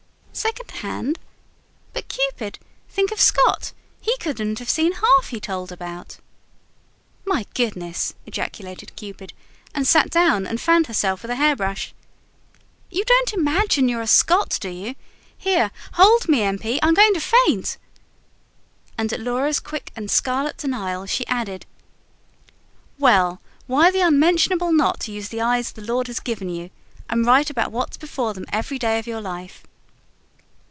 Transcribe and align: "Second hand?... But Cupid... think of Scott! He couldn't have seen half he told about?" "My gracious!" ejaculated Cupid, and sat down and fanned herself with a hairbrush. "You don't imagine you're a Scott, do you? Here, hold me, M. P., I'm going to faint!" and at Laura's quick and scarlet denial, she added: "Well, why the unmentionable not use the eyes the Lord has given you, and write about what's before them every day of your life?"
"Second 0.33 0.71
hand?... 0.71 1.19
But 1.91 2.07
Cupid... 2.07 2.57
think 2.89 3.11
of 3.11 3.19
Scott! 3.19 3.73
He 3.99 4.17
couldn't 4.17 4.59
have 4.59 4.69
seen 4.69 4.93
half 4.93 5.27
he 5.27 5.41
told 5.41 5.73
about?" 5.73 6.17
"My 7.25 7.45
gracious!" 7.53 8.13
ejaculated 8.25 8.95
Cupid, 8.95 9.33
and 9.75 9.85
sat 9.85 10.09
down 10.09 10.47
and 10.47 10.59
fanned 10.59 10.87
herself 10.87 11.21
with 11.21 11.31
a 11.31 11.35
hairbrush. 11.35 11.93
"You 12.89 13.03
don't 13.03 13.33
imagine 13.33 13.89
you're 13.89 14.01
a 14.01 14.07
Scott, 14.07 14.57
do 14.61 14.69
you? 14.69 14.95
Here, 15.37 15.69
hold 15.95 16.29
me, 16.29 16.41
M. 16.43 16.57
P., 16.57 16.79
I'm 16.81 16.93
going 16.93 17.13
to 17.13 17.19
faint!" 17.19 17.77
and 18.97 19.11
at 19.11 19.19
Laura's 19.19 19.59
quick 19.59 19.91
and 19.97 20.09
scarlet 20.09 20.57
denial, 20.57 21.05
she 21.07 21.27
added: 21.27 21.65
"Well, 22.97 23.41
why 23.67 23.91
the 23.91 23.99
unmentionable 23.99 24.71
not 24.71 25.09
use 25.09 25.27
the 25.27 25.41
eyes 25.41 25.73
the 25.73 25.81
Lord 25.83 26.07
has 26.07 26.21
given 26.21 26.47
you, 26.47 26.69
and 27.09 27.25
write 27.25 27.49
about 27.49 27.73
what's 27.73 27.97
before 27.97 28.33
them 28.33 28.45
every 28.53 28.79
day 28.79 28.97
of 28.97 29.05
your 29.05 29.21
life?" 29.21 29.63